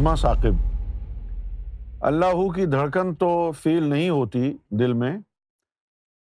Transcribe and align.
نظمہ 0.00 0.14
ثاقب۔ 0.14 0.52
اللہ 2.04 2.52
کی 2.52 2.66
دھڑکن 2.66 3.14
تو 3.14 3.52
فیل 3.52 3.82
نہیں 3.82 4.10
ہوتی 4.10 4.56
دل 4.70 4.92
میں۔ 4.92 5.18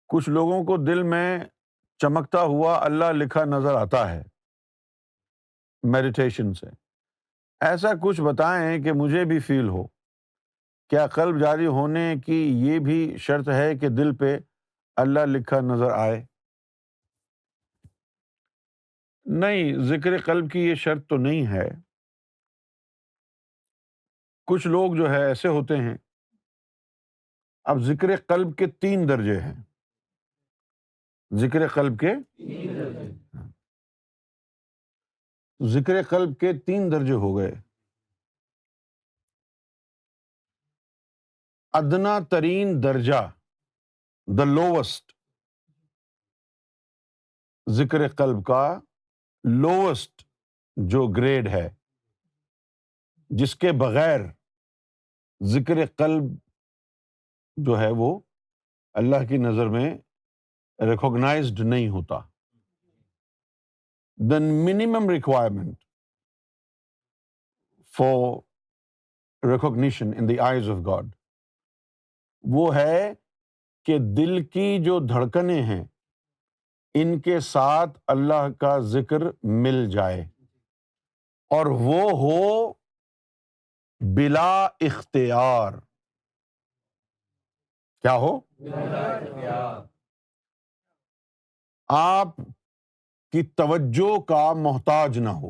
کچھ 0.07 0.29
لوگوں 0.29 0.63
کو 0.63 0.77
دل 0.77 1.04
میں 1.04 1.39
چمکتا 1.97 2.41
ہوا 2.41 2.86
اللہ 2.86 3.05
لکھا 3.11 3.43
نظر 3.46 3.75
آتا 3.75 4.11
ہے۔ 4.11 4.23
میڈیٹیشن 5.83 6.54
سے۔ 6.54 6.65
ایسا 7.61 7.89
کچھ 8.04 8.21
بتائیں 8.21 8.83
کہ 8.83 8.91
مجھے 8.91 9.25
بھی 9.25 9.39
فیل 9.39 9.68
ہو۔ 9.68 9.87
کیا 10.89 11.07
قلب 11.07 11.39
جاری 11.39 11.65
ہونے 11.65 12.15
کی 12.25 12.68
یہ 12.68 12.79
بھی 12.79 13.18
شرط 13.18 13.50
ہے 13.50 13.75
کہ 13.75 13.89
دل 13.89 14.15
پہ 14.15 14.37
اللہ 14.96 15.19
لکھا 15.19 15.60
نظر 15.60 15.92
آئے؟ 15.92 16.25
نہیں، 19.25 19.73
ذکر 19.79 20.18
قلب 20.18 20.51
کی 20.51 20.60
یہ 20.60 20.75
شرط 20.75 21.07
تو 21.07 21.18
نہیں 21.18 21.47
ہے۔ 21.47 21.85
کچھ 24.45 24.67
لوگ 24.67 24.95
جو 24.97 25.09
ہے 25.09 25.27
ایسے 25.27 25.47
ہوتے 25.47 25.73
ہیں۔ 25.73 25.97
اب 27.63 27.77
ذکر 27.79 28.07
قلب 28.27 28.57
کے 28.57 28.68
تین 28.68 29.09
درجے 29.09 29.41
ہیں۔ 29.41 29.63
ذکر 31.33 31.68
قلب 31.68 31.99
کے 31.99 32.13
ذکر 35.67 35.94
قلب 36.09 36.39
کے 36.39 36.53
تین 36.59 36.91
درجے 36.91 37.13
ہو 37.13 37.38
گئے۔ 37.38 37.52
ادنا 41.73 42.19
ترین 42.30 42.83
درجہ 42.83 43.31
دا 44.27 44.43
لوسٹ 44.43 45.11
ذکر 47.69 48.07
قلب 48.07 48.45
کا 48.45 48.80
لوسٹ 49.43 50.21
جو 50.75 51.07
گریڈ 51.07 51.47
ہے۔ 51.47 51.84
جس 53.29 53.55
کے 53.55 53.71
بغیر 53.71 54.19
ذکر 55.41 55.85
قلب 55.85 56.23
جو 57.57 57.79
ہے 57.79 57.89
وہ 57.97 58.19
اللہ 58.93 59.25
کی 59.29 59.37
نظر 59.37 59.67
میں 59.67 59.89
ریکوگنائزڈ 60.79 61.59
نہیں 61.59 61.87
ہوتا۔ 61.89 62.19
Then 64.19 64.43
minimum 64.65 65.09
requirement 65.09 65.77
for 67.97 69.47
recognition 69.51 70.07
in 70.17 70.29
the 70.29 70.39
eyes 70.39 70.69
of 70.69 70.77
God 70.85 71.05
وہ 72.43 72.75
ہے 72.75 73.13
کہ 73.85 73.97
دل 74.17 74.45
کی 74.45 74.83
جو 74.83 74.99
دھڑکنیں 74.99 75.61
ہیں، 75.63 75.83
ان 76.93 77.19
کے 77.19 77.39
ساتھ 77.39 77.99
اللہ 78.07 78.49
کا 78.59 78.79
ذکر 78.79 79.21
مل 79.43 79.89
جائے 79.91 80.21
اور 81.51 81.65
وہ 81.65 82.01
ہو 82.11 82.73
بلا 84.14 84.66
اختیار۔ 84.66 85.73
کیا 88.02 88.14
ہو؟ 88.14 88.39
آپ 91.88 92.28
کی 93.31 93.45
توجہ 93.45 94.22
کا 94.22 94.53
محتاج 94.53 95.20
نہ 95.20 95.30
ہو۔ 95.30 95.50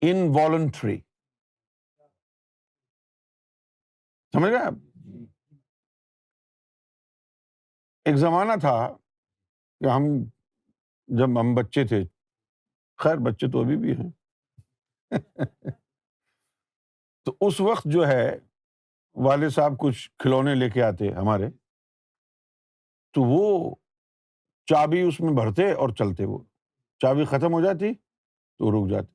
ان 0.00 0.16
والنٹری 0.34 1.00
سمجھ 4.32 4.50
گئے 4.50 4.66
آپ؟ 4.66 4.72
ایک 8.04 8.16
زمانہ 8.16 8.52
تھا 8.60 8.96
کہ 9.80 9.88
ہم 9.88 10.02
جب 11.06 11.40
ہم 11.40 11.54
بچے 11.54 11.86
تھے، 11.86 12.02
خیر 12.96 13.16
بچے 13.16 13.50
تو 13.50 13.60
ابھی 13.60 13.76
بھی 13.76 13.92
ہیں۔ 13.92 14.23
تو 17.24 17.36
اس 17.40 17.60
وقت 17.60 17.84
جو 17.84 18.06
ہے، 18.06 18.38
والد 19.14 19.50
صاحب 19.50 19.72
کچھ 19.80 20.10
کھلونے 20.18 20.54
لے 20.54 20.70
کے 20.70 20.82
آتے 20.82 21.08
ہمارے۔ 21.08 21.50
تو 23.12 23.22
وہ 23.22 23.74
چابی 24.66 25.00
اس 25.00 25.20
میں 25.20 25.32
بھرتے 25.32 25.72
اور 25.72 25.88
چلتے 25.88 26.24
وہ۔ 26.24 26.38
چابی 26.98 27.24
ختم 27.24 27.52
ہو 27.52 27.60
جاتی 27.60 27.94
تو 28.58 28.70
رک 28.70 28.90
جاتی 28.90 29.14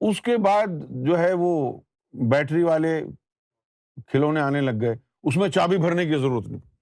اس 0.00 0.22
کے 0.22 0.36
بعد 0.44 0.66
جو 1.06 1.18
ہے 1.18 1.32
وہ 1.38 1.80
بیٹری 2.30 2.62
والے 2.62 3.04
کھلونے 4.06 4.40
آنے 4.40 4.60
لگ 4.60 4.80
گئے۔ 4.80 4.94
اس 5.22 5.36
میں 5.36 5.48
چابی 5.48 5.76
بھرنے 5.76 6.04
کی 6.04 6.18
ضرورت 6.18 6.46
نہیں۔ 6.48 6.72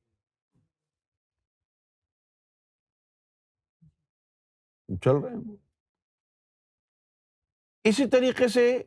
چل 5.04 5.10
رہے 5.10 5.34
ہیں۔ 5.34 5.59
اسی 7.84 8.08
طریقے 8.08 8.48
سے 8.48 8.82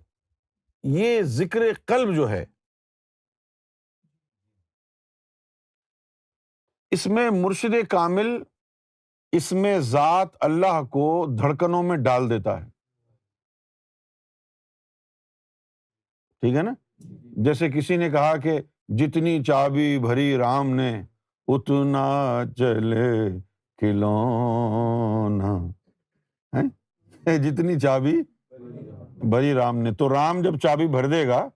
یہ 0.84 1.22
ذکر 1.22 1.60
قلب 1.86 2.16
جو 2.16 2.30
ہے، 2.30 2.46
اس 6.92 7.08
میں 7.08 7.30
مرشد 7.30 7.88
کامل، 7.90 8.44
اس 9.32 9.52
میں 9.52 9.80
ذات 9.80 10.28
اللہ 10.40 10.84
کو 10.84 11.36
دھڑکنوں 11.42 11.84
میں 11.84 11.98
ڈال 11.98 12.30
دیتا 12.30 12.66
ہے۔ 12.66 12.70
ٹھیک 16.42 16.56
ہے 16.56 16.62
نا؟ 16.62 16.74
جیسے 17.46 17.70
کسی 17.70 17.98
نے 17.98 18.10
کہا 18.10 18.38
کہ 18.38 18.62
جتنی 18.88 19.44
چابی 19.44 20.00
بھری 20.00 20.38
رام 20.38 20.70
نے، 20.70 21.02
اتنا 21.48 22.42
چلے 22.58 23.40
کھلونا۔ 23.78 25.72
جتنی 27.26 27.80
چابی 27.80 28.33
بھری 29.24 29.54
رام 29.54 29.78
نے، 29.78 29.92
تو 29.92 30.14
رام 30.14 30.42
جب 30.42 30.60
چابی 30.60 30.88
بھر 30.88 31.08
دے 31.08 31.28
گا، 31.28 31.50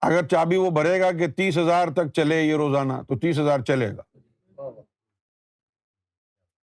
اگر 0.00 0.26
چابی 0.26 0.56
وہ 0.56 0.70
بھرے 0.70 1.00
گا 1.00 1.12
کہ 1.12 1.26
تیس 1.26 1.58
ہزار 1.58 1.88
تک 1.88 2.12
چلے 2.14 2.42
یہ 2.42 2.54
روزانہ، 2.54 2.92
تو 3.08 3.18
تیس 3.18 3.38
ہزار 3.38 3.60
چلے 3.60 3.92
گا۔ 3.96 4.02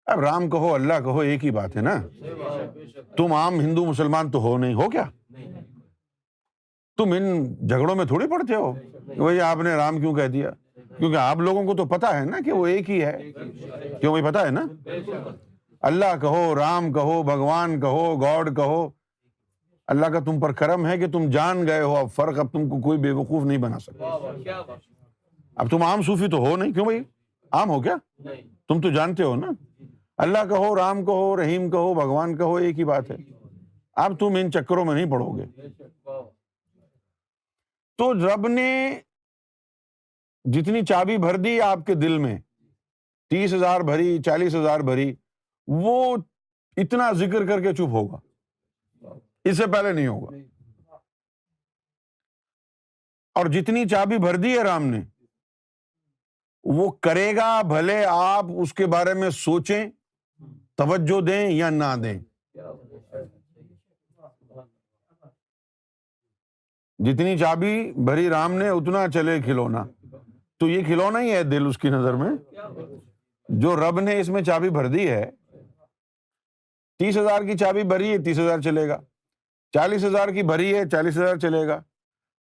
اب 0.07 0.21
رام 0.21 0.51
کہو، 0.51 0.75
اللہ 0.75 0.95
کہو، 0.95 1.21
ایک 1.21 1.45
ہی 1.45 1.51
بات 1.51 1.77
ہے 1.77 1.81
نا۔ 1.81 2.03
تم 3.17 3.33
عام 3.33 3.61
ہندو 3.61 3.85
مسلمان 3.85 4.31
تو 4.31 4.39
ہو 4.39 4.59
نہیں، 4.59 4.75
ہو 4.75 4.91
کیا؟ 4.91 5.05
تم 6.97 7.13
ان 7.13 7.55
جھگڑوں 7.69 7.95
میں 7.95 8.05
تھوڑی 8.05 8.29
پڑتے 8.29 8.55
ہو۔ 8.55 8.73
وہی 9.17 9.41
آپ 9.41 9.57
نے 9.57 9.75
رام 9.75 10.01
کیوں 10.01 10.15
کہہ 10.15 10.27
دیا؟ 10.27 10.51
کیونکہ 10.99 11.17
آپ 11.17 11.37
لوگوں 11.37 11.65
کو 11.65 11.75
تو 11.75 11.85
پتا 11.85 12.21
ہے 12.21 12.25
نا 12.25 12.37
کہ 12.45 12.53
وہ 12.53 12.67
ایک 12.67 12.91
ہی 12.91 13.05
ہے۔ 13.05 13.33
کیوں 14.01 14.19
بھائی 14.19 14.33
پتا 14.33 14.47
ہے 14.47 14.51
نا؟ 14.51 14.67
اللہ 15.81 16.17
کہو 16.21 16.55
رام 16.55 16.93
کہو 16.93 17.23
بھگوان 17.23 17.81
کہو 17.81 18.21
گاڈ 18.21 18.57
کہو۔ 18.57 18.91
اللہ 19.87 20.07
کا 20.07 20.21
تم 20.21 20.41
پر 20.41 20.53
کرم 20.53 20.87
ہے 20.87 20.99
کہ 20.99 21.07
تم 21.07 21.31
جان 21.31 21.67
گئے 21.67 21.81
ہو 21.81 21.97
اب 21.97 22.09
فرق 22.15 22.39
اب 22.39 22.53
تم 22.53 22.69
کو 22.69 22.81
کوئی 22.81 22.99
بے 22.99 23.11
وقوف 23.11 23.45
نہیں 23.45 23.59
بنا 23.59 23.79
سکتا۔ 23.79 24.05
اب 25.57 25.71
تم 25.71 25.83
عام 25.83 26.03
صوفی 26.03 26.27
تو 26.27 26.37
ہو 26.37 26.57
نہیں 26.57 26.73
کیوں 26.73 26.85
بھائی؟ 26.85 27.01
عام 27.53 27.71
ہو 27.71 27.83
کیا؟ 27.83 27.97
تم 28.69 28.81
تو 28.81 28.91
جانتے 28.91 29.23
ہو 29.23 29.37
نا۔ 29.37 29.47
اللہ 30.17 30.39
کہو 30.49 30.77
رام 30.77 31.05
کہو 31.05 31.37
رحیم 31.37 31.71
کہو 31.71 31.95
بھگوان 31.95 32.37
کہو 32.37 32.57
ایک 32.57 32.79
ہی 32.79 32.85
بات 32.85 33.11
ہے۔ 33.11 33.17
اب 33.93 34.19
تم 34.19 34.37
ان 34.41 34.53
چکروں 34.53 34.85
میں 34.85 34.95
نہیں 34.95 35.11
پڑھو 35.11 35.33
گے۔ 35.33 35.69
تو 37.99 38.15
رب 38.15 38.49
نے 38.49 39.01
جتنی 40.45 40.83
چابی 40.83 41.17
بھر 41.17 41.37
دی 41.37 41.61
آپ 41.61 41.79
کے 41.87 41.95
دل 41.95 42.19
میں 42.19 42.39
تیس 43.31 43.55
ہزار 43.55 43.81
بھری 43.81 44.23
چالیس 44.23 44.55
ہزار 44.55 44.81
بھری 44.81 45.15
وہ 45.73 46.17
اتنا 46.77 47.13
ذکر 47.13 47.47
کر 47.47 47.61
کے 47.61 47.73
چپ 47.73 47.81
ہوگا۔ 47.81 48.19
اس 49.45 49.57
سے 49.57 49.67
پہلے 49.67 49.93
نہیں 49.93 50.07
ہوگا۔ 50.07 50.37
اور 53.35 53.47
جتنی 53.47 53.89
چابی 53.89 54.19
بھر 54.19 54.37
دی 54.37 54.59
ہے 54.59 54.63
رام 54.63 54.85
نے، 54.85 55.01
وہ 56.65 56.91
کرے 56.91 57.37
گا 57.37 57.63
بھلے 57.63 58.05
آپ 58.05 58.45
اس 58.59 58.75
کے 58.75 58.87
بارے 58.87 59.15
میں 59.15 59.31
سوچیں، 59.31 59.91
توجہ 60.75 61.21
دیں 61.21 61.51
یا 61.51 61.71
نہ 61.71 61.97
دیں۔ 62.03 62.21
جتنی 66.99 67.39
چابی 67.39 67.93
بھری 67.93 68.29
رام 68.29 68.53
نے، 68.53 68.69
اتنا 68.69 69.09
چلے 69.09 69.43
کھلونا۔ 69.43 69.85
تو 70.59 70.69
یہ 70.69 70.85
کھلونا 70.85 71.21
ہی 71.21 71.33
ہے 71.33 71.43
دل 71.43 71.67
اس 71.67 71.79
کی 71.79 71.89
نظر 71.89 72.15
میں۔ 72.15 72.31
جو 73.49 73.77
رب 73.77 74.01
نے 74.01 74.21
اس 74.21 74.29
میں 74.29 74.43
چابی 74.43 74.71
بھر 74.71 74.87
دی 74.87 75.11
ہے 75.11 75.31
تیس 77.01 77.17
ہزار 77.17 77.43
کی 77.43 77.59
چابی 77.59 77.83
بھری 77.83 78.13
ہے، 78.13 78.19
تیس 78.19 78.39
ہزار 78.39 78.61
چلے 78.61 78.89
گا۔ 78.89 79.01
چالیس 79.73 80.05
ہزار 80.05 80.29
کی 80.29 80.43
بھری 80.43 80.77
ہے، 80.77 80.89
چالیس 80.89 81.17
ہزار 81.17 81.37
چلے 81.37 81.67
گا۔ 81.67 81.83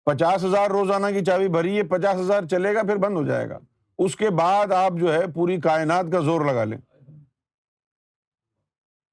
پچاس 0.05 0.43
ہزار 0.43 0.69
روزانہ 0.69 1.07
کی 1.07 1.25
چابی 1.25 1.47
بھری 1.47 1.77
ہے، 1.77 1.83
پچاس 1.83 2.19
ہزار 2.19 2.43
چلے 2.51 2.75
گا، 2.75 2.81
پھر 2.81 2.95
بند 2.95 3.17
ہو 3.17 3.25
جائے 3.25 3.49
گا۔ 3.49 3.59
اس 3.97 4.15
کے 4.15 4.29
بعد 4.29 4.71
آپ 4.71 4.93
جو 4.99 5.13
ہے 5.13 5.27
پوری 5.27 5.59
کائنات 5.59 6.05
کا 6.11 6.19
زور 6.19 6.41
لگا 6.41 6.63
لیں۔ 6.63 6.77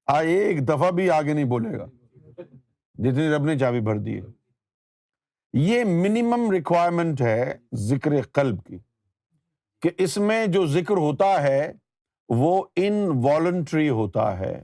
ایک 0.05 0.67
دفعہ 0.67 0.91
بھی 0.91 1.09
آگے 1.09 1.33
نہیں 1.33 1.45
بولے 1.45 1.77
گا۔ 1.77 1.85
جتنی 2.95 3.29
رب 3.29 3.43
نے 3.43 3.59
چابی 3.59 3.79
بھر 3.79 3.95
دی 3.95 4.17
ہے۔ 4.17 4.25
یہ 5.53 5.83
منیمم 5.83 6.51
ریکوائرمنٹ 6.51 7.21
ہے 7.21 7.53
ذکر 7.75 8.21
قلب 8.21 8.63
کی۔ 8.63 8.77
کہ 9.81 9.89
اس 9.97 10.17
میں 10.17 10.47
جو 10.47 10.67
ذکر 10.67 10.97
ہوتا 10.97 11.43
ہے، 11.43 11.73
وہ 12.29 12.65
ان 12.75 13.09
والنٹری 13.23 13.89
ہوتا 13.89 14.39
ہے۔ 14.39 14.63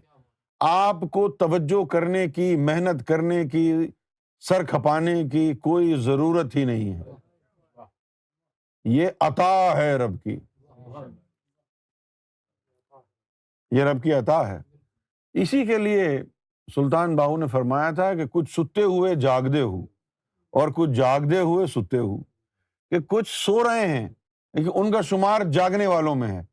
آپ 0.70 0.96
کو 1.12 1.30
توجہ 1.32 1.86
کرنے 1.86 2.28
کی، 2.28 2.56
محنت 2.56 3.08
کرنے 3.08 3.46
کی، 3.46 3.74
سر 4.40 4.64
کھپانے 4.64 5.24
کی 5.32 5.54
کوئی 5.54 5.94
ضرورت 6.02 6.56
ہی 6.56 6.66
نہیں 6.66 6.94
ہے۔ 6.94 7.02
یہ 8.86 9.08
عطا 9.20 9.78
ہے 9.78 9.96
رب 9.96 10.24
کی۔ 10.24 10.40
یہ 13.72 13.84
رب 13.84 14.04
کی 14.04 14.14
عطا 14.14 14.48
ہے۔ 14.48 14.60
اسی 15.34 15.66
کے 15.66 15.78
لیے 15.78 16.24
سلطان 16.76 17.16
باہو 17.16 17.38
نے 17.38 17.48
فرمایا 17.48 17.92
تھا 17.92 18.14
کہ 18.14 18.26
کچھ 18.26 18.52
ستے 18.52 18.82
ہوئے 18.82 19.16
جاگدے 19.16 19.62
ہو 19.62 19.84
اور 20.52 20.70
کچھ 20.76 20.90
جاگدے 20.90 21.40
ہوئے 21.40 21.68
ستے 21.68 21.98
ہو۔ 21.98 22.18
کہ 22.90 23.00
کچھ 23.00 23.46
سو 23.46 23.64
رہے 23.64 23.88
ہیں، 23.88 24.10
لیکن 24.54 24.70
ان 24.76 24.92
کا 24.92 25.02
شمار 25.02 25.42
جاگنے 25.42 25.88
والوں 25.88 26.16
میں 26.16 26.28
ہے۔ 26.28 26.53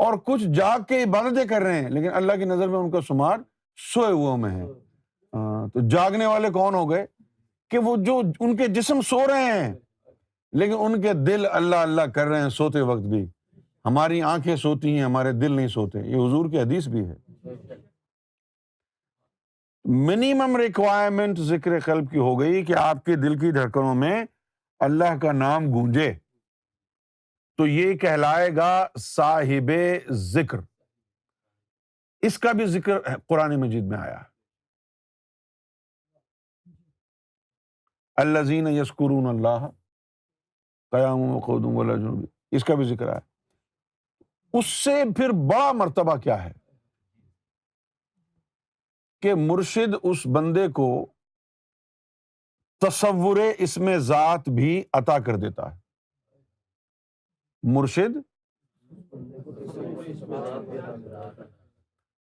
اور 0.00 0.14
کچھ 0.24 0.44
جاگ 0.44 0.78
کے 0.88 1.02
عبادتیں 1.02 1.44
کر 1.44 1.62
رہے 1.62 1.80
ہیں، 1.80 1.90
لیکن 1.90 2.12
اللہ 2.14 2.32
کی 2.32 2.44
نظر 2.44 2.68
میں 2.68 2.78
ان 2.78 2.90
کا 2.90 3.00
شمار 3.00 3.38
سوئے 3.94 4.12
ہوئے 4.12 4.36
میں 4.36 4.50
ہے۔ 4.50 4.66
تو 5.68 5.88
جاگنے 5.88 6.26
والے 6.26 6.50
کون 6.50 6.74
ہو 6.74 6.90
گئے؟ 6.90 7.06
کہ 7.70 7.78
وہ 7.78 7.96
جو 7.96 8.22
ان 8.40 8.56
کے 8.56 8.66
جسم 8.66 9.00
سو 9.00 9.26
رہے 9.26 9.44
ہیں، 9.44 9.74
لیکن 10.52 10.74
ان 10.78 11.00
کے 11.00 11.12
دل 11.12 11.46
اللہ 11.50 11.76
اللہ 11.76 12.02
کر 12.02 12.26
رہے 12.26 12.40
ہیں 12.40 12.48
سوتے 12.48 12.80
وقت 12.80 13.00
بھی۔ 13.00 13.26
ہماری 13.84 14.22
آنکھیں 14.22 14.56
سوتی 14.56 14.96
ہیں، 14.96 15.04
ہمارے 15.04 15.32
دل 15.32 15.52
نہیں 15.52 15.68
سوتے۔ 15.68 15.98
یہ 15.98 16.16
حضور 16.16 16.50
کی 16.50 16.60
حدیث 16.60 16.88
بھی 16.88 17.08
ہے۔ 17.08 17.16
منیمم 19.84 20.56
ریکوائرمنٹ 20.56 21.38
ذکر 21.38 21.80
قلب 21.80 22.10
کی 22.10 22.18
ہو 22.18 22.40
گئی 22.40 22.64
کہ 22.64 22.74
آپ 22.76 23.04
کے 23.04 23.16
دل 23.16 23.38
کی 23.38 23.50
دھڑکنوں 23.50 23.94
میں 23.94 24.24
اللہ 24.80 25.16
کا 25.22 25.32
نام 25.32 25.72
گونجے۔ 25.72 26.12
تو 27.60 27.66
یہ 27.66 27.98
کہلائے 27.98 28.56
گا 28.56 28.86
صاحب 28.98 29.70
ذکر۔ 30.10 30.58
اس 32.22 32.38
کا 32.38 32.52
بھی 32.52 32.66
ذکر 32.66 32.98
قرآن 33.26 33.60
مجید 33.60 33.84
میں 33.84 33.98
آیا۔ 33.98 34.22
اللہ 38.16 38.42
زین 38.42 38.66
یسکرون 38.66 39.26
اللہ 39.26 39.66
قیام 40.90 41.18
اس 42.50 42.64
کا 42.64 42.74
بھی 42.74 42.84
ذکر 42.84 43.08
آیا۔ 43.08 43.20
اس 44.52 44.66
سے 44.66 45.02
پھر 45.16 45.28
بڑا 45.30 45.72
مرتبہ 45.72 46.16
کیا 46.16 46.44
ہے؟ 46.44 46.52
کہ 49.22 49.34
مرشد 49.34 49.94
اس 50.02 50.26
بندے 50.34 50.68
کو 50.68 51.12
تصور 52.80 53.36
اس 53.58 53.78
میں 53.78 53.98
ذات 53.98 54.48
بھی 54.48 54.84
عطا 54.92 55.18
کر 55.18 55.36
دیتا 55.36 55.74
ہے۔ 55.74 55.79
مرشد؟ 57.62 58.16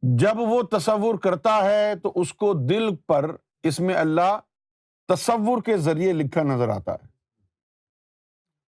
جب 0.02 0.34
وہ 0.38 0.62
تصور 0.62 1.18
کرتا 1.18 1.64
ہے 1.64 1.96
تو 1.96 2.12
اس 2.16 2.34
کو 2.34 2.54
دل 2.54 2.96
پر 2.96 3.36
اس 3.64 3.80
میں 3.80 3.96
اللہ 3.96 4.40
تصور 5.08 5.62
کے 5.62 5.78
ذریعے 5.78 6.14
لکھا 6.14 6.44
نظر 6.44 6.70
آتا 6.70 6.94
ہے۔ 6.94 7.06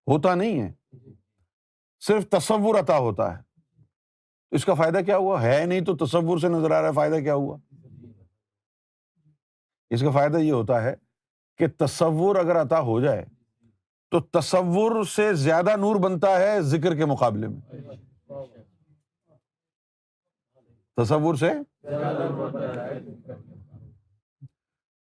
ہوتا 0.08 0.36
نہیں 0.36 0.62
ہے۔ 0.62 1.00
صرف 2.00 2.30
تصور 2.30 2.80
عطا 2.80 2.98
ہوتا 2.98 3.38
ہے۔ 3.38 3.44
اس 4.52 4.66
کا 4.66 4.74
فائدہ 4.74 4.98
کیا 5.06 5.18
ہوا؟ 5.18 5.42
ہے 5.42 5.66
نہیں 5.66 5.82
تو 5.82 6.06
تصور 6.06 6.38
سے 6.38 6.48
نظر 6.48 6.72
آ 6.72 6.82
رہا 6.82 6.88
ہے، 6.88 6.94
فائدہ 6.94 7.16
کیا 7.16 7.34
ہوا؟ 7.34 7.58
اس 9.90 10.02
کا 10.02 10.12
فائدہ 10.12 10.38
یہ 10.38 10.52
ہوتا 10.52 10.84
ہے 10.84 10.96
کہ 11.58 11.68
تصور 11.78 12.36
اگر 12.36 12.62
عطا 12.62 12.80
ہو 12.80 13.02
جائے 13.02 13.26
تو 14.12 14.20
تصور 14.20 15.04
سے 15.04 15.34
زیادہ 15.34 15.76
نور 15.76 15.96
بنتا 15.96 16.40
ہے 16.40 16.62
ذکر 16.62 16.96
کے 16.96 17.06
مقابلے 17.06 17.48
میں۔ 17.48 17.62
تصور 20.98 21.36
سے؟ 21.36 21.52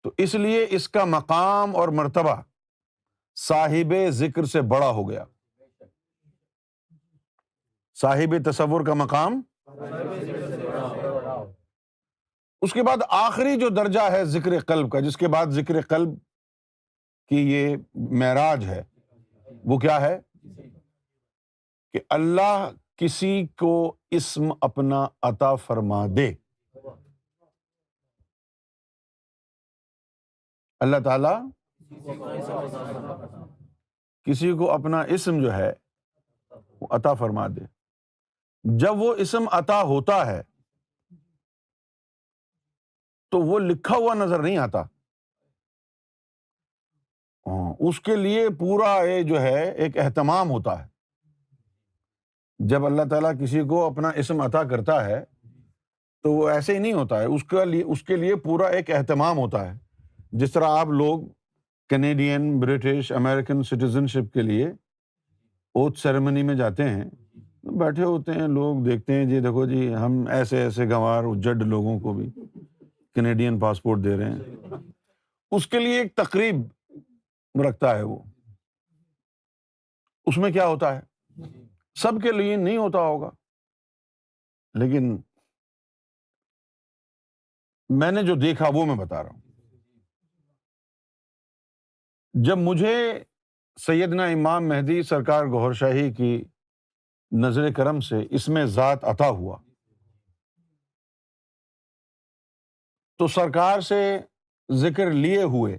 تو 0.03 0.12
اس 0.18 0.36
لیے 0.36 0.68
اس 0.69 0.89
کا 0.89 1.06
مقام 1.06 1.75
اور 1.75 1.88
مرتبہ 1.88 2.42
صاحب 3.36 3.94
ذکر 4.09 4.45
سے 4.45 4.62
بڑا 4.62 4.88
ہو 4.88 5.09
گیا۔ 5.09 5.24
صاحب 7.95 8.51
تصور 8.51 8.86
کا 8.86 8.94
مقام؟ 8.94 9.42
اس 12.62 12.74
کے 12.74 12.83
بعد 12.83 12.97
آخری 13.09 13.59
جو 13.59 13.69
درجہ 13.69 14.12
ہے 14.12 14.25
ذکر 14.25 14.59
قلب 14.59 14.92
کا، 14.92 15.00
جس 15.00 15.18
کے 15.18 15.27
بعد 15.27 15.45
ذکر 15.45 15.81
قلب 15.81 16.09
کی 17.30 17.54
یہ 17.54 17.77
معراج 17.95 18.65
ہے 18.65 18.83
وہ 19.65 19.77
کیا 19.77 20.01
ہے؟ 20.01 20.21
کہ 21.93 21.99
اللہ 22.09 22.71
کسی 22.95 23.47
کو 23.47 23.95
اسم 24.11 24.41
اپنا 24.61 25.07
عطا 25.21 25.55
فرما 25.55 26.05
دے۔ 26.17 26.33
اللہ 30.79 30.97
تعالی 31.03 31.49
کسی 34.23 34.57
کو 34.57 34.71
اپنا 34.71 35.01
اسم 35.01 35.41
جو 35.41 35.53
ہے، 35.53 35.73
وہ 36.81 36.87
عطا 36.91 37.13
فرما 37.13 37.47
دے۔ 37.47 37.65
جب 38.63 38.91
وہ 38.97 39.15
اسم 39.15 39.43
عطا 39.51 39.81
ہوتا 39.83 40.25
ہے، 40.25 40.43
تو 43.29 43.39
وہ 43.39 43.59
لکھا 43.59 43.95
ہوا 43.95 44.13
نظر 44.13 44.39
نہیں 44.39 44.57
آتا۔ 44.57 44.83
ہاں، 47.47 47.73
اس 47.79 47.99
کے 47.99 48.15
لیے 48.15 48.49
پورا 48.49 49.03
یہ 49.03 49.23
جو 49.23 49.41
ہے، 49.41 49.71
ایک 49.71 49.97
اہتمام 49.97 50.49
ہوتا 50.49 50.83
ہے۔ 50.83 50.91
جب 52.59 52.85
اللہ 52.85 53.01
تعالیٰ 53.09 53.31
کسی 53.39 53.61
کو 53.61 53.85
اپنا 53.85 54.09
اسم 54.09 54.41
عطا 54.41 54.63
کرتا 54.63 55.05
ہے، 55.05 55.23
تو 56.23 56.31
وہ 56.31 56.49
ایسے 56.49 56.73
ہی 56.73 56.79
نہیں 56.79 56.93
ہوتا 56.93 57.19
ہے۔ 57.19 57.25
اس 57.25 57.43
کے 57.43 57.65
لیے 57.65 57.83
اس 57.83 58.03
کے 58.03 58.15
لیے 58.15 58.35
پورا 58.35 58.67
ایک 58.67 58.91
اہتمام 58.91 59.38
ہوتا 59.38 59.73
ہے۔ 59.73 59.77
جس 60.31 60.51
طرح 60.51 60.65
آپ 60.67 60.88
لوگ 60.88 61.21
کینیڈین 61.89 62.59
برٹش 62.59 63.11
امیرکن 63.11 63.63
سٹیزن 63.63 64.07
شپ 64.07 64.33
کے 64.33 64.41
لیے 64.41 64.67
اوتھ 65.73 65.99
سیریمنی 65.99 66.44
میں 66.44 66.55
جاتے 66.55 66.89
ہیں، 66.89 67.03
بیٹھے 67.63 68.03
ہوتے 68.03 68.31
ہیں، 68.31 68.47
لوگ 68.47 68.83
دیکھتے 68.83 69.13
ہیں 69.13 69.25
جی 69.25 69.39
دیکھو 69.39 69.65
جی 69.65 69.95
ہم 69.95 70.25
ایسے 70.29 70.61
ایسے 70.61 70.85
گنوار 70.85 71.23
جڈ 71.35 71.61
لوگوں 71.61 71.99
کو 71.99 72.13
بھی 72.13 72.29
کینیڈین 73.15 73.59
پاسپورٹ 73.59 74.03
دے 74.03 74.17
رہے 74.17 74.29
ہیں۔ 74.29 74.39
اس 75.51 75.67
کے 75.67 75.79
لیے 75.79 75.97
ایک 75.99 76.15
تقریب 76.15 76.55
رکھتا 77.56 77.95
ہے 77.95 78.03
وہ۔ 78.03 78.24
اس 80.25 80.37
میں 80.37 80.52
کیا 80.52 80.66
ہوتا 80.66 80.95
ہے؟ 80.95 81.02
سب 81.95 82.11
کے 82.23 82.31
لیے 82.31 82.56
نہیں 82.56 82.78
ہوتا 82.78 82.99
ہوگا۔ 82.99 83.30
لیکن 84.73 85.21
میں 87.90 88.11
نے 88.11 88.23
جو 88.23 88.35
دیکھا 88.35 88.66
وہ 88.73 88.85
میں 88.85 88.95
بتا 88.95 89.23
رہا 89.23 89.30
ہوں۔ 89.30 89.42
جب 92.33 92.57
مجھے 92.57 93.23
سیدنا 93.80 94.23
امام 94.23 94.68
مہدی 94.68 95.04
سرکار 95.04 95.45
گہر 95.45 95.73
شاہی 95.73 96.14
کی 96.14 96.44
نظر 97.31 97.73
کرم 97.73 97.99
سے 97.99 98.16
اس 98.30 98.49
میں 98.49 98.66
ذات 98.66 99.04
عطا 99.04 99.30
ہوا، 99.30 99.61
تو 103.18 103.28
سرکار 103.28 103.81
سے 103.81 104.19
ذکر 104.71 105.11
لیے 105.11 105.44
ہوئے 105.44 105.78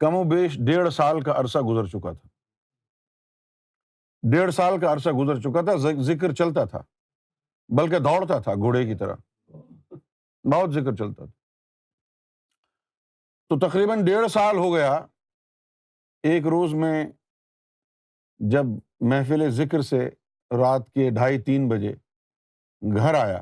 کم 0.00 0.14
و 0.14 0.24
بیش 0.24 0.58
ڈیڑھ 0.66 0.92
سال 0.92 1.20
کا 1.20 1.32
عرصہ 1.32 1.58
گزر 1.58 1.86
چکا 1.86 2.12
تھا۔ 2.12 2.28
ڈیڑھ 4.32 4.54
سال 4.54 4.80
کا 4.80 4.92
عرصہ 4.92 5.10
گزر 5.10 5.40
چکا 5.40 5.60
تھا 5.60 6.02
ذکر 6.02 6.34
چلتا 6.34 6.64
تھا، 6.64 6.78
بلکہ 7.68 7.98
دوڑتا 7.98 8.38
تھا 8.38 8.54
گھوڑے 8.54 8.84
کی 8.84 8.94
طرح۔ 8.94 9.14
بہت 10.44 10.70
ذکر 10.74 10.96
چلتا 10.96 11.24
تھا۔ 11.24 11.32
تو 13.48 13.68
تقریباً 13.68 14.04
ڈیڑھ 14.04 14.30
سال 14.30 14.56
ہو 14.56 14.74
گیا۔ 14.74 15.06
ایک 16.22 16.46
روز 16.46 16.74
میں 16.74 17.04
جب 18.38 18.64
محفل 19.00 19.50
ذکر 19.50 19.82
سے 19.82 20.08
رات 20.50 20.86
کے 20.94 21.10
ڈھائی 21.10 21.42
تین 21.42 21.68
بجے 21.68 21.92
گھر 22.96 23.14
آیا، 23.14 23.40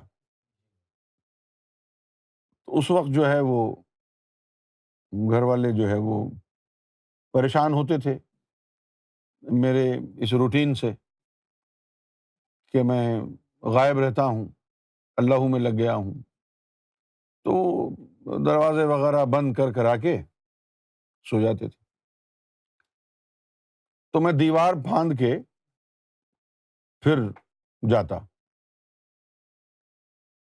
تو 2.67 2.79
اس 2.79 2.91
وقت 2.91 3.15
جو 3.15 3.27
ہے 3.27 3.41
وہ 3.41 3.77
گھر 5.31 5.43
والے 5.43 5.69
جو 5.77 5.89
ہے 5.89 5.99
وہ 5.99 6.31
پریشان 7.38 7.73
ہوتے 7.73 8.00
تھے 8.00 8.19
میرے 9.43 9.90
اس 10.23 10.33
روٹین 10.33 10.75
سے 10.75 10.87
کہ 12.66 12.83
میں 12.83 13.21
غائب 13.62 13.99
رہتا 13.99 14.25
ہوں، 14.25 14.49
اللہ 15.16 15.35
میں 15.50 15.61
لگ 15.61 15.78
گیا 15.78 15.95
ہوں۔ 15.95 16.14
تو 17.45 17.88
دروازے 18.45 18.85
وغیرہ 18.85 19.25
بند 19.25 19.52
کر 19.52 19.73
کرا 19.73 19.97
کے 19.97 20.23
سو 21.25 21.40
جاتے 21.40 21.69
تھے۔ 21.69 21.85
تو 24.12 24.21
میں 24.21 24.33
دیوار 24.33 24.73
پھاند 24.73 25.12
کے 25.19 25.38
پھر 27.00 27.16
جاتا۔ 27.90 28.19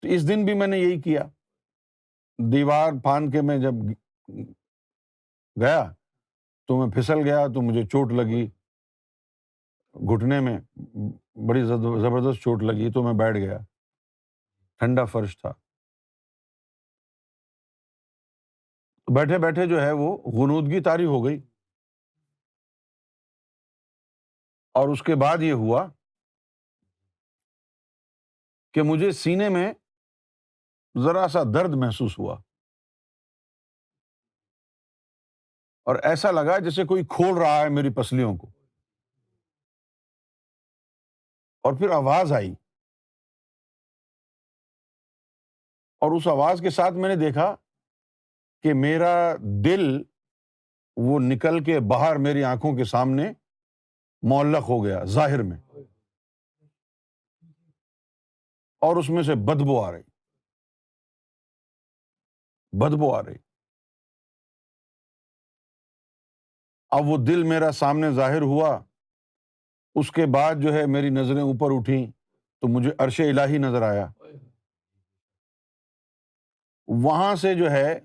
تو 0.02 0.08
اس 0.08 0.28
دن 0.28 0.46
بھی 0.46 0.54
میں 0.54 0.68
نے 0.68 0.78
یہی 0.78 1.02
کیا۔ 1.02 1.24
دیوار 2.52 2.92
پھان 3.02 3.32
کے 3.32 3.42
میں 3.42 3.58
جب 3.58 3.74
گیا 5.62 5.92
تو 6.70 6.78
میں 6.78 6.96
پھسل 6.96 7.18
گیا 7.26 7.48
تو 7.48 7.62
مجھے 7.62 7.84
چوٹ 7.84 8.12
لگی۔ 8.12 8.48
گھٹنے 9.94 10.40
میں 10.40 10.60
بڑی 11.48 11.64
زبردست 12.02 12.42
چوٹ 12.42 12.64
لگی 12.64 12.92
تو 12.92 13.04
میں 13.04 13.14
بیٹھ 13.14 13.38
گیا۔ 13.38 13.58
ٹھنڈا 14.78 15.06
فرش 15.06 15.38
تھا۔ 15.38 15.50
بیٹھے 19.16 19.40
بیٹھے 19.40 19.66
جو 19.66 19.82
ہے 19.82 19.92
وہ 19.92 20.18
غنودگی 20.18 20.84
تاری 20.84 21.06
ہو 21.06 21.26
گئی۔ 21.26 21.42
اور 24.74 24.90
اس 24.90 25.04
کے 25.04 25.16
بعد 25.16 25.38
یہ 25.42 25.54
ہوا 25.54 25.88
کہ 28.74 28.82
مجھے 28.82 29.12
سینے 29.12 29.50
میں 29.50 29.74
ذرا 31.04 31.28
سا 31.28 31.40
درد 31.54 31.70
محسوس 31.76 32.20
ہوا۔ 32.20 32.38
اور 35.90 35.96
ایسا 36.04 36.32
لگا 36.32 36.60
جیسے 36.60 36.86
کوئی 36.86 37.04
کھول 37.04 37.38
رہا 37.38 37.62
ہے 37.64 37.70
میری 37.70 37.94
پسلیوں 37.94 38.38
کو۔ 38.38 38.48
اور 41.64 41.78
پھر 41.78 41.90
آواز 41.90 42.32
آئی۔ 42.32 42.52
اور 46.00 46.18
اس 46.18 46.28
آواز 46.28 46.60
کے 46.62 46.70
ساتھ 46.70 46.94
میں 46.94 47.10
نے 47.10 47.16
دیکھا 47.16 47.56
کہ 48.62 48.74
میرا 48.74 49.36
دل 49.66 50.04
وہ 50.98 51.20
نکل 51.20 51.64
کے 51.64 51.80
باہر 51.80 52.16
میری 52.16 52.44
آنکھوں 52.44 52.78
کے 52.78 52.84
سامنے 52.84 53.34
معلق 54.22 54.70
ہو 54.70 54.86
گیا 54.86 55.04
ظاہر 55.04 55.42
میں۔ 55.44 55.58
اور 58.80 58.96
اس 58.96 59.10
میں 59.10 59.24
سے 59.24 59.32
بدبو 59.36 59.86
آ 59.86 59.92
رہی۔ 59.92 60.04
بدبو 62.72 63.16
آ 63.16 63.24
رہی۔ 63.24 63.49
اب 66.90 67.02
وہ 67.06 67.18
دل 67.18 67.44
میرا 67.44 67.72
سامنے 67.72 68.12
ظاہر 68.12 68.42
ہوا، 68.42 68.84
اس 69.96 70.12
کے 70.12 70.26
بعد 70.34 70.56
جو 70.62 70.74
ہے 70.74 70.86
میری 70.86 71.10
نظریں 71.10 71.42
اوپر 71.42 71.68
اٹھیں 71.70 72.12
تو 72.62 72.68
مجھے 72.68 72.92
عرش 73.00 73.20
الہی 73.20 73.58
نظر 73.58 73.82
آیا۔ 73.82 74.08
وہاں 76.88 77.36
سے 77.36 77.56
جو 77.56 77.72
ہے 77.72 78.00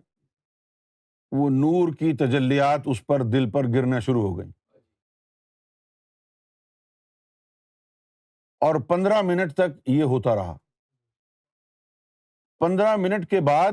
وہ 1.32 1.50
نور 1.50 1.94
کی 1.94 2.16
تجلیات 2.16 2.80
اس 2.86 3.06
پر 3.06 3.20
دل 3.32 3.50
پر 3.50 3.62
گرنا 3.74 3.98
شروع 3.98 4.22
ہو 4.22 4.38
گئی 4.38 4.50
اور 8.60 8.80
پندرہ 8.80 9.22
منٹ 9.22 9.54
تک 9.54 9.88
یہ 9.88 10.02
ہوتا 10.02 10.36
رہا۔ 10.36 10.56
پندرہ 12.58 12.96
منٹ 12.96 13.30
کے 13.30 13.40
بعد 13.40 13.72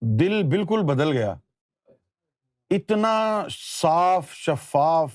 دل 0.00 0.42
بالکل 0.42 0.80
بدل 0.88 1.12
گیا۔ 1.12 1.34
اتنا 2.70 3.46
صاف 3.50 4.32
شفاف 4.32 5.14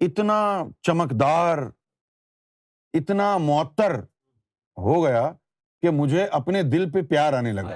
اتنا 0.00 0.62
چمکدار 0.82 1.58
اتنا 2.94 3.38
معطر 3.38 4.00
ہو 4.76 5.04
گیا 5.04 5.32
کہ 5.82 5.90
مجھے 5.90 6.26
اپنے 6.26 6.62
دل 6.62 6.90
پہ 6.90 7.02
پیار 7.02 7.32
آنے 7.32 7.52
لگا۔ 7.52 7.74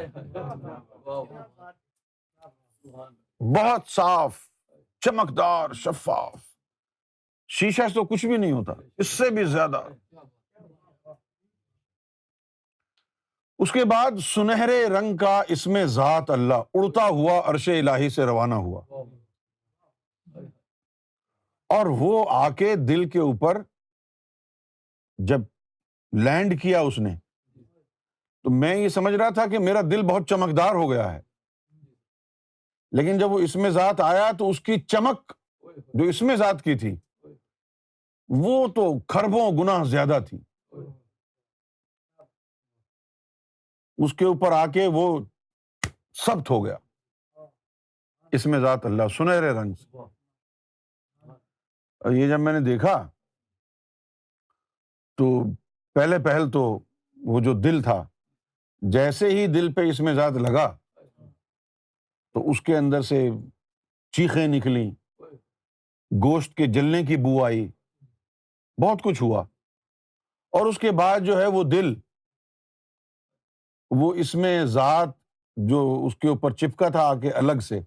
بہت 3.41 3.89
صاف 3.89 4.49
چمکدار 5.01 5.73
شفاف۔ 5.73 6.41
شیشہ 7.49 7.83
تو 7.95 8.05
کچھ 8.05 8.27
بھی 8.27 8.37
نہیں 8.37 8.53
ہوتا 8.53 8.73
اس 8.99 9.09
سے 9.09 9.31
بھی 9.31 9.45
زیادہ۔ 9.45 9.83
اس 13.65 13.73
کے 13.73 13.85
بعد 13.85 14.11
سنہرے 14.19 14.87
رنگ 14.87 15.17
کا 15.17 15.43
اس 15.49 15.67
میں 15.67 15.85
ذات 15.85 16.31
اللہ 16.31 16.55
اڑتا 16.55 17.05
ہوا 17.05 17.51
عرش 17.51 17.69
الہی 17.69 18.09
سے 18.09 18.25
روانہ 18.25 18.55
ہوا۔ 18.55 18.83
اور 21.69 21.87
وہ 21.87 22.27
آ 22.29 22.51
کے 22.51 22.77
دل 22.77 23.09
کے 23.09 23.19
اوپر 23.19 23.63
جب 25.19 25.41
لینڈ 26.13 26.63
کیا 26.63 26.81
اس 26.81 26.99
نے، 26.99 27.17
تو 28.43 28.51
میں 28.51 28.77
یہ 28.77 28.89
سمجھ 28.89 29.15
رہا 29.15 29.29
تھا 29.29 29.47
کہ 29.47 29.59
میرا 29.59 29.81
دل 29.81 30.03
بہت 30.03 30.29
چمکدار 30.29 30.75
ہو 30.75 30.91
گیا 30.91 31.15
ہے۔ 31.15 31.21
لیکن 32.93 33.19
جب 33.19 33.31
وہ 33.31 33.39
اس 33.39 33.57
میں 33.57 33.71
ذات 33.71 34.01
آیا 34.01 34.31
تو 34.39 34.51
اس 34.51 34.61
کی 34.61 34.81
چمک 34.81 35.33
جو 35.95 36.05
اس 36.05 36.23
میں 36.23 36.37
ذات 36.37 36.63
کی 36.63 36.75
تھی، 36.75 36.97
وہ 38.29 38.67
تو 38.67 38.99
کھربوں 38.99 39.59
گنا 39.59 39.85
زیادہ 39.85 40.19
تھی۔ 40.29 40.54
اس 43.99 44.15
کے 44.15 44.25
اوپر 44.25 44.53
آ 44.53 44.67
کے 44.67 44.87
وہ 44.93 45.21
سخت 46.13 46.51
ہو 46.51 46.65
گیا۔ 46.65 46.77
اس 48.33 48.47
میں 48.47 48.61
ذات 48.61 48.87
اللہ 48.87 49.03
سنہرے 49.09 49.51
رنگ 49.51 49.75
سے۔ 49.75 49.99
اور 52.01 52.13
یہ 52.13 52.29
جب 52.29 52.41
میں 52.41 52.53
نے 52.53 52.61
دیکھا 52.61 53.11
تو 55.17 55.45
پہلے 55.95 56.19
پہل 56.19 56.51
تو 56.51 56.79
وہ 57.17 57.41
جو 57.41 57.53
دل 57.61 57.83
تھا 57.83 58.09
جیسے 58.83 59.27
ہی 59.27 59.47
دل 59.47 59.73
پہ 59.73 59.81
اس 59.81 60.01
میں 60.01 60.15
ذات 60.15 60.33
لگا 60.33 60.77
تو 62.33 62.51
اس 62.51 62.63
کے 62.63 62.77
اندر 62.77 63.03
سے 63.03 63.31
چیخیں 64.11 64.47
نکلی 64.47 64.91
گوشت 66.11 66.55
کے 66.55 66.67
جلنے 66.67 67.03
کی 67.03 67.17
بو 67.17 67.45
آئی۔ 67.45 67.69
بہت 68.83 69.03
کچھ 69.03 69.23
ہوا۔ 69.23 69.41
اور 70.51 70.67
اس 70.67 70.79
کے 70.79 70.91
بعد 70.91 71.21
جو 71.21 71.41
ہے 71.41 71.47
وہ 71.47 71.63
دل 71.63 71.95
وہ 73.91 74.15
اس 74.15 74.35
میں 74.35 74.65
ذات 74.65 75.09
جو 75.57 76.05
اس 76.07 76.17
کے 76.17 76.29
اوپر 76.29 76.51
چپکا 76.51 76.89
تھا 76.89 77.01
آ 77.01 77.15
کے 77.15 77.31
الگ 77.31 77.59
سے 77.59 77.81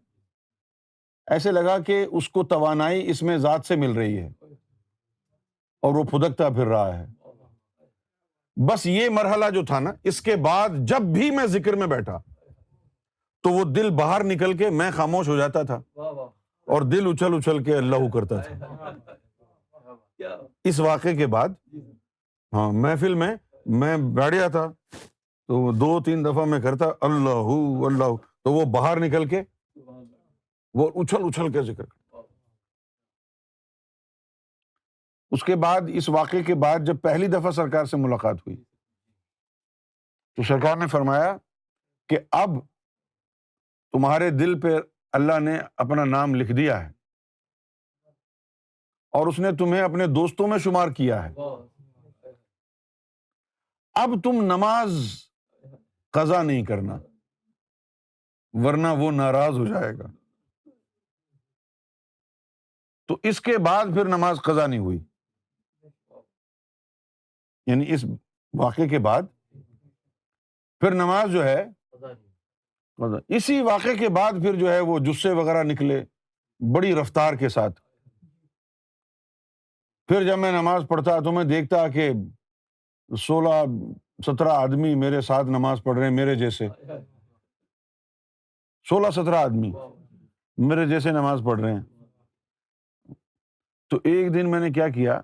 ایسے 1.27 1.51
لگا 1.51 1.77
کہ 1.79 2.05
اس 2.11 2.29
کو 2.29 2.43
توانائی 2.43 3.09
اس 3.09 3.23
میں 3.23 3.37
ذات 3.37 3.65
سے 3.65 3.75
مل 3.75 3.91
رہی 3.91 4.17
ہے 4.17 4.29
اور 5.81 5.95
وہ 5.95 6.03
پھدکتا 6.03 6.49
پھر 6.49 6.67
رہا 6.67 6.99
ہے۔ 6.99 7.05
بس 8.67 8.85
یہ 8.85 9.09
مرحلہ 9.09 9.49
جو 9.49 9.65
تھا 9.65 9.79
نا 9.79 9.91
اس 10.03 10.21
کے 10.21 10.35
بعد 10.35 10.69
جب 10.79 11.01
بھی 11.01 11.31
میں 11.31 11.45
ذکر 11.45 11.73
میں 11.73 11.87
بیٹھا 11.87 12.19
تو 13.41 13.49
وہ 13.49 13.63
دل 13.63 13.89
باہر 13.89 14.23
نکل 14.23 14.57
کے 14.57 14.69
میں 14.69 14.91
خاموش 14.91 15.27
ہو 15.27 15.37
جاتا 15.37 15.63
تھا 15.63 15.81
اور 16.67 16.81
دل 16.81 17.07
اچھل 17.07 17.33
اچھل 17.33 17.63
کے 17.63 17.75
اللہ 17.75 17.95
کرتا 18.13 18.37
تھا۔ 18.37 18.75
اس 20.63 20.79
واقعے 20.79 21.15
کے 21.15 21.27
بعد 21.27 21.49
ہاں 22.53 22.71
محفل 22.71 23.13
میں 23.13 23.35
میں 23.65 23.97
بیٹھ 23.97 24.35
تھا۔ 24.51 24.71
تو 25.47 25.71
دو 25.71 26.03
تین 26.03 26.25
دفعہ 26.25 26.45
میں 26.45 26.61
کرتا 26.61 26.85
اللہ 27.01 27.85
اللہ 27.85 28.15
تو 28.43 28.51
وہ 28.51 28.65
باہر 28.65 28.99
نکل 28.99 29.27
کے 29.29 29.41
وہ 30.73 30.89
اچھل 30.95 31.17
اچھل 31.29 31.51
کے 31.51 31.61
ذکر 31.61 31.85
کرتا۔ 31.85 32.17
اس 35.31 35.43
کے 35.43 35.55
بعد 35.55 35.81
اس 35.93 36.09
واقعے 36.09 36.43
کے 36.43 36.55
بعد 36.55 36.79
جب 36.85 37.01
پہلی 37.01 37.27
دفعہ 37.27 37.51
سرکار 37.51 37.85
سے 37.85 37.97
ملاقات 37.97 38.35
ہوئی 38.35 38.57
تو 40.35 40.43
سرکار 40.43 40.77
نے 40.77 40.87
فرمایا 40.87 41.37
کہ 42.07 42.17
اب 42.31 42.49
تمہارے 43.91 44.29
دل 44.29 44.59
پہ 44.59 44.67
اللہ 45.11 45.39
نے 45.39 45.59
اپنا 45.77 46.05
نام 46.05 46.35
لکھ 46.35 46.51
دیا 46.51 46.85
ہے۔ 46.85 46.91
اور 49.11 49.27
اس 49.27 49.39
نے 49.39 49.51
تمہیں 49.59 49.81
اپنے 49.81 50.07
دوستوں 50.07 50.47
میں 50.47 50.57
شمار 50.57 50.87
کیا 50.87 51.29
ہے۔ 51.29 51.33
اب 53.93 54.09
تم 54.23 54.31
نماز 54.31 54.89
قزا 56.11 56.43
نہیں 56.43 56.65
کرنا، 56.65 56.99
ورنہ 58.53 58.87
وہ 58.99 59.11
ناراض 59.11 59.53
ہو 59.57 59.65
جائے 59.65 59.97
گا۔ 59.97 60.05
تو 63.07 63.17
اس 63.23 63.41
کے 63.41 63.57
بعد 63.57 63.85
پھر 63.85 64.05
نماز 64.05 64.39
قزا 64.43 64.67
نہیں 64.67 64.79
ہوئی۔ 64.79 64.99
یعنی 67.65 67.93
اس 67.93 68.05
واقعے 68.59 68.87
کے 68.87 68.99
بعد 68.99 69.21
پھر 70.79 70.91
نماز 70.91 71.31
جو 71.31 71.43
ہے 71.43 71.65
اسی 73.27 73.61
واقعے 73.61 73.95
کے 73.95 74.09
بعد 74.09 74.31
پھر 74.31 74.59
جو 74.59 74.71
ہے 74.71 74.79
وہ 74.79 74.99
جسے 74.99 75.29
وغیرہ 75.29 75.63
نکلے، 75.63 76.05
بڑی 76.75 76.95
رفتار 76.95 77.33
کے 77.33 77.49
ساتھ۔ 77.49 77.81
پھر 80.07 80.27
جب 80.27 80.37
میں 80.37 80.51
نماز 80.51 80.83
پڑھتا 80.89 81.19
تو 81.19 81.31
میں 81.31 81.43
دیکھتا 81.43 81.87
کہ 81.87 82.11
سولہ 83.17 83.65
سترہ 84.25 84.47
آدمی 84.47 84.95
میرے 84.95 85.21
ساتھ 85.21 85.47
نماز 85.47 85.83
پڑھ 85.83 85.97
رہے 85.97 86.07
ہیں، 86.07 86.15
میرے 86.15 86.35
جیسے۔ 86.35 86.67
سولہ 88.89 89.11
سترہ 89.11 89.35
آدمی 89.35 89.71
میرے 90.57 90.87
جیسے 90.87 91.11
نماز 91.11 91.41
پڑھ 91.45 91.61
رہے 91.61 91.73
ہیں۔ 91.73 91.81
تو 93.89 93.99
ایک 94.03 94.33
دن 94.33 94.51
میں 94.51 94.59
نے 94.59 94.69
کیا 94.69 94.89
کیا 94.89 95.21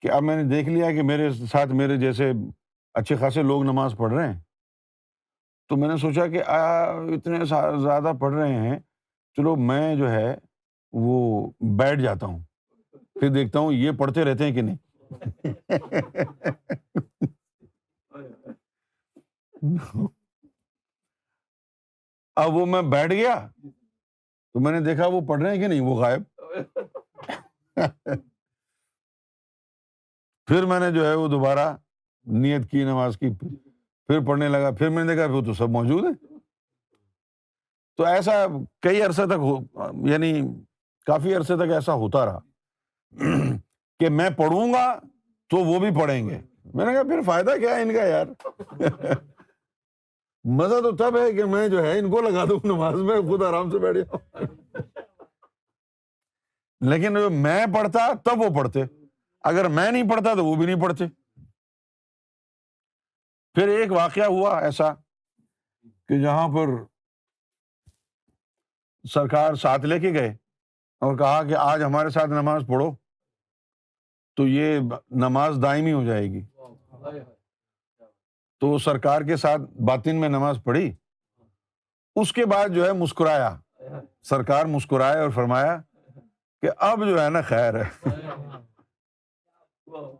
کہ 0.00 0.10
اب 0.10 0.22
میں 0.22 0.36
نے 0.36 0.42
دیکھ 0.42 0.68
لیا 0.68 0.92
کہ 0.92 1.02
میرے 1.02 1.30
ساتھ 1.30 1.70
میرے 1.70 1.96
جیسے 1.96 2.32
اچھے 2.94 3.16
خاصے 3.16 3.42
لوگ 3.42 3.62
نماز 3.62 3.94
پڑھ 3.98 4.14
رہے 4.14 4.32
ہیں۔ 4.32 4.40
تو 5.68 5.76
میں 5.76 5.88
نے 5.88 5.96
سوچا 5.96 6.26
کہ 6.26 6.42
اتنے 6.46 7.44
زیادہ 7.44 8.12
پڑھ 8.20 8.34
رہے 8.34 8.54
ہیں، 8.54 8.78
چلو 9.36 9.56
میں 9.56 9.96
جو 9.96 10.10
ہے 10.10 10.36
وہ 10.92 11.50
بیٹھ 11.60 12.00
جاتا 12.00 12.26
ہوں۔ 12.26 12.38
پھر 12.92 13.28
دیکھتا 13.28 13.58
ہوں 13.58 13.72
یہ 13.72 13.90
پڑھتے 13.90 14.24
رہتے 14.24 14.44
ہیں 14.44 14.54
کہ 14.54 14.62
نہیں۔ 14.62 15.10
اب 22.36 22.54
وہ 22.54 22.66
میں 22.66 22.82
بیٹھ 22.82 23.12
گیا 23.12 23.34
تو 24.54 24.60
میں 24.60 24.72
نے 24.72 24.80
دیکھا 24.80 25.06
وہ 25.06 25.20
پڑھ 25.20 25.42
رہے 25.42 25.50
ہیں 25.50 25.60
کہ 25.60 25.66
نہیں؟ 25.66 25.80
وہ 25.80 25.94
غائب۔ 25.94 26.22
پھر 30.48 30.64
میں 30.66 30.80
نے 30.80 30.90
جو 30.90 31.06
ہے 31.06 31.14
وہ 31.14 31.28
دوبارہ 31.28 31.76
نیت 32.26 32.70
کی، 32.70 32.84
نماز 32.84 33.18
کی، 33.18 33.28
پھر 34.08 34.20
پڑھنے 34.26 34.48
لگا، 34.48 34.70
پھر 34.70 34.88
میں 34.88 35.04
نے 35.04 35.14
دیکھا 35.14 35.26
وہ 35.34 35.40
تو 35.40 35.54
سب 35.54 35.68
موجود 35.70 36.04
ہے 36.04 36.10
تو 37.98 38.04
ایسا 38.04 38.32
کئی 38.82 39.02
عرصے 39.02 39.26
تک 39.26 39.40
یعنی 40.08 40.32
کافی 41.06 41.34
عرصے 41.34 41.56
تک 41.56 41.70
ایسا 41.72 41.92
ہوتا 41.94 42.26
رہا 42.26 42.38
کہ 44.00 44.08
میں 44.08 44.30
پڑھوں 44.30 44.72
گا 44.72 45.00
تو 45.50 45.56
وہ 45.56 45.78
بھی 45.80 45.90
پڑھیں 46.00 46.28
گے۔ 46.28 46.38
میں 46.74 46.86
نے 46.86 46.92
کہا 46.92 47.02
پھر 47.02 47.22
فائدہ 47.26 47.50
کیا 47.60 47.76
ہے 47.76 47.82
ان 47.82 47.92
کا 47.94 48.04
یار؟ 48.04 48.26
مزہ 50.44 50.80
تو 50.80 50.96
تب 50.96 51.16
ہے 51.16 51.32
کہ 51.32 51.44
میں 51.44 51.68
جو 51.68 51.82
ہے 51.82 51.98
ان 51.98 52.10
کو 52.10 52.20
لگا 52.20 52.44
دوں 52.44 52.60
نماز 52.64 52.94
میں، 52.94 53.20
خود 53.20 53.42
آرام 53.42 53.70
سے 53.70 53.78
بیٹھ 53.78 53.98
جاؤں۔ 53.98 54.46
لیکن 56.80 57.42
میں 57.42 57.66
پڑھتا 57.74 58.12
تب 58.24 58.40
وہ 58.40 58.58
پڑھتے۔ 58.58 58.82
اگر 59.40 59.68
میں 59.68 59.92
نہیں 59.92 60.10
پڑھتا 60.10 60.34
تو 60.34 60.44
وہ 60.44 60.54
بھی 60.54 60.66
نہیں 60.66 60.82
پڑھتے۔ 60.82 61.04
پھر 63.54 63.68
ایک 63.68 63.92
واقعہ 63.92 64.24
ہوا 64.24 64.60
ایسا 64.60 64.94
کہ 66.08 66.22
جہاں 66.22 66.48
پر 66.48 66.66
سرکار 69.10 69.54
ساتھ 69.54 69.86
لے 69.86 70.00
کے 70.00 70.12
گئے 70.12 70.28
اور 71.00 71.18
کہا 71.18 71.42
کہ 71.42 71.54
آج 71.54 71.82
ہمارے 71.82 72.10
ساتھ 72.10 72.30
نماز 72.30 72.62
پڑھو 72.68 72.96
تو 74.36 74.46
یہ 74.46 74.80
نماز 75.10 75.58
دائمی 75.62 75.92
ہو 75.92 76.04
جائے 76.04 76.26
گی۔ 76.26 76.44
تو 78.64 78.78
سرکار 78.78 79.22
کے 79.22 79.36
ساتھ 79.36 79.82
باطن 79.82 80.16
میں 80.16 80.28
نماز 80.28 80.58
پڑھی۔ 80.64 80.94
اس 82.16 82.32
کے 82.32 82.46
بعد 82.46 82.68
جو 82.68 82.86
ہے 82.86 82.92
مسکرایا۔ 82.92 83.56
سرکار 84.22 84.66
مسکرائے 84.66 85.20
اور 85.20 85.30
فرمایا 85.30 85.82
کہ 86.62 86.68
اب 86.76 87.06
جو 87.06 87.24
ہے 87.24 87.30
نا 87.30 87.40
خیر 87.40 87.74
ہے۔ 87.82 88.08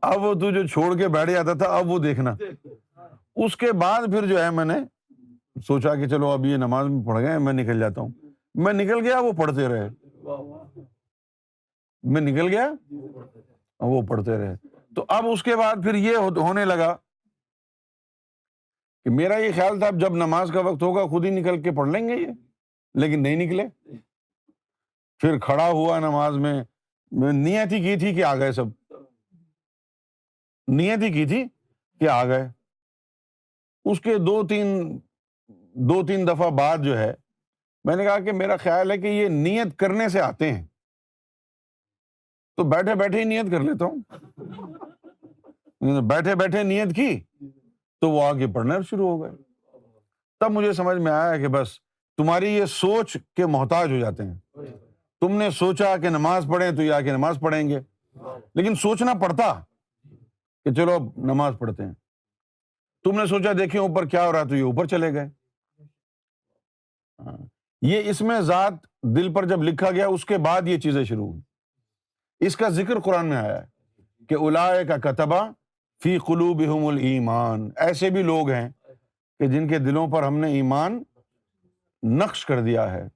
اب 0.03 0.23
وہ 0.23 0.35
تو 0.35 0.51
جو 0.51 0.67
چھوڑ 0.67 0.97
کے 0.97 1.09
بیٹھ 1.09 1.31
جاتا 1.31 1.55
تھا، 1.55 1.77
اب 1.77 1.87
وہ 1.87 1.99
دیکھنا۔ 1.99 2.37
اس 3.37 3.57
کے 3.57 3.73
بعد 3.73 4.07
پھر 4.07 4.27
جو 4.27 4.45
ہے 4.45 4.51
میں 4.51 4.65
نے 4.65 4.75
سوچا 5.67 5.95
کہ 5.95 6.09
چلو 6.09 6.29
اب 6.29 6.47
یہ 6.47 6.57
نماز 6.57 6.87
میں 6.87 7.05
پڑھ 7.05 7.23
گئے، 7.23 7.39
میں 7.39 7.53
نکل 7.53 7.81
جاتا 7.81 8.01
ہوں۔ 8.01 8.11
میں 8.55 8.73
نکل 8.73 9.07
گیا، 9.07 9.21
وہ 9.21 9.33
پڑھتے 9.33 9.69
رہے۔ 9.69 9.89
میں 12.03 12.21
نکل 12.21 12.49
گیا، 12.49 12.73
وہ 13.81 14.03
پڑھتے 14.03 14.37
رہے۔ 14.37 14.55
تو 14.95 15.05
اب 15.09 15.27
اس 15.27 15.43
کے 15.43 15.57
بعد 15.57 15.77
پھر 15.83 15.95
یہ 15.95 16.17
ہونے 16.17 16.65
لگا 16.65 16.97
کہ 19.05 19.11
میرا 19.11 19.37
یہ 19.37 19.53
خیال 19.55 19.79
تھا 19.79 19.87
اب 19.87 20.01
جب 20.01 20.13
نماز 20.13 20.51
کا 20.55 20.61
وقت 20.61 20.83
ہوگا 20.83 21.07
خود 21.07 21.25
ہی 21.25 21.31
نکل 21.31 21.63
کے 21.63 21.71
پڑھ 21.71 21.89
لیں 21.89 22.09
گے 22.09 22.17
یہ، 22.17 22.27
لیکن 22.95 23.23
نہیں 23.23 23.37
نکلے۔ 23.37 23.97
پھر 25.19 25.39
کھڑا 25.39 25.69
ہوا 25.71 25.99
نماز 25.99 26.37
میں 26.37 26.65
نیت 27.33 27.73
ہی 27.73 27.81
کی 27.81 27.97
تھی 27.97 28.15
کہ 28.15 28.25
آ 28.25 28.37
گئے 28.37 28.53
سب۔ 28.53 28.65
نیت 30.69 30.99
ہی 31.03 31.13
کی 31.13 31.27
تھی 31.27 31.45
کہ 32.01 32.09
آ 32.09 32.25
گئے۔ 32.25 32.49
اس 33.85 34.01
کے 34.01 34.19
دو 34.19 34.47
تین 34.47 34.99
دو 35.75 36.07
تین 36.07 36.27
دفعہ 36.27 36.51
بعد 36.51 36.79
جو 36.79 36.99
ہے، 36.99 37.15
میں 37.85 37.97
نے 37.97 38.05
کہا 38.05 38.19
کہ 38.19 38.33
میرا 38.33 38.57
خیال 38.57 38.91
ہے 38.91 38.99
کہ 38.99 39.07
یہ 39.07 39.29
نیت 39.29 39.79
کرنے 39.79 40.09
سے 40.09 40.21
آتے 40.21 40.53
ہیں۔ 40.53 40.67
تو 42.57 42.65
بیٹھے 42.65 42.95
بیٹھے 42.95 43.19
ہی 43.19 43.25
نیت 43.25 43.47
کر 43.51 43.61
لیتا 43.61 43.85
ہوں۔ 43.85 43.97
بیٹھے 46.03 46.35
بیٹھے 46.35 46.63
نیت 46.63 46.97
کی۔ 46.97 47.21
تو 48.05 48.11
وہ 48.11 48.23
آگے 48.23 48.47
پڑھنا 48.47 48.81
شروع 48.91 49.09
ہو 49.09 49.23
گئے۔ 49.23 49.31
تب 50.41 50.51
مجھے 50.51 50.73
سمجھ 50.73 50.97
میں 50.97 51.13
آیا 51.13 51.39
کہ 51.39 51.49
بس 51.49 51.69
تمہاری 52.17 52.49
یہ 52.49 52.65
سوچ 52.65 53.17
کے 53.37 53.47
محتاج 53.47 53.93
ہو 53.93 53.99
جاتے 53.99 54.23
ہیں۔ 54.25 54.39
تم 55.21 55.33
نے 55.33 55.51
سوچا 55.51 55.97
کہ 55.97 56.09
نماز 56.09 56.47
پڑھیں 56.53 56.73
تو 56.73 56.83
یہ 56.83 56.93
آ 56.93 57.01
کے 57.01 57.13
نماز 57.13 57.39
پڑھیں 57.41 57.69
گے۔ 57.69 57.81
لیکن 58.55 58.75
سوچنا 58.75 59.15
پڑتا 59.15 59.61
کہ 60.65 60.73
چلو 60.73 60.93
اب 60.93 61.03
نماز 61.17 61.55
پڑھتے 61.59 61.85
ہیں۔ 61.85 61.93
تم 63.05 63.21
نے 63.21 63.27
سوچا 63.27 63.53
دیکھیں 63.53 63.81
اوپر 63.81 64.07
کیا 64.07 64.27
ہو 64.27 64.33
رہا 64.33 64.43
تو 64.43 64.57
یہ 64.57 64.63
اوپر 64.63 64.87
چلے 64.87 65.15
گئے۔ 65.15 65.29
ہاں، 67.19 67.39
یہ 67.83 68.03
اس 68.11 68.21
میں 68.21 68.41
ذات 68.41 68.73
دل 69.03 69.33
پر 69.33 69.47
جب 69.47 69.63
لکھا 69.63 69.91
گیا 69.91 70.07
اس 70.07 70.25
کے 70.25 70.39
بعد 70.39 70.63
یہ 70.65 70.79
چیزیں 70.79 71.05
شروع 71.05 71.27
ہوئی۔ 71.27 71.41
اس 72.47 72.57
کا 72.57 72.69
ذکر 72.69 73.01
قرآن 73.01 73.27
میں 73.27 73.37
آیا 73.37 73.63
ہے 73.63 73.67
کہ 74.29 74.35
الا 74.35 74.83
کا 74.83 74.97
کتبہ 74.97 75.51
فی 76.03 76.19
قلوب 76.19 76.61
المان 76.61 77.71
ایسے 77.77 78.11
بھی 78.11 78.23
لوگ 78.23 78.51
ہیں 78.51 78.69
کہ 79.41 79.47
جن 79.47 79.69
کے 79.69 79.79
دلوں 79.79 80.09
پر 80.09 80.23
ہم 80.23 80.39
نے 80.39 80.53
ایمان 80.53 81.03
نقش 82.03 82.47
کر 82.47 82.61
دیا 82.61 82.93
ہے 82.93 83.07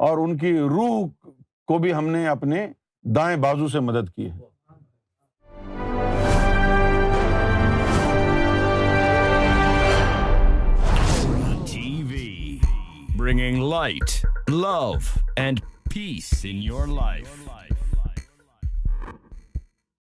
اور 0.00 0.18
ان 0.18 0.36
کی 0.36 0.58
روح 0.58 1.06
کو 1.68 1.78
بھی 1.78 1.94
ہم 1.94 2.08
نے 2.08 2.26
اپنے 2.28 2.66
دائیں 3.04 3.36
بازو 3.36 3.68
سے 3.68 3.80
مدد 3.80 4.10
کی 4.16 4.30
ہے 4.30 4.52
bringing 13.16 13.60
light, 13.60 14.22
love, 14.48 15.16
and 15.36 15.62
peace 15.88 16.44
in 16.44 16.60
your 16.60 16.86
life. 16.86 17.38